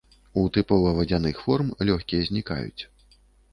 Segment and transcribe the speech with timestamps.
[0.43, 2.81] У тыпова вадзяных форм лёгкія знікаюць.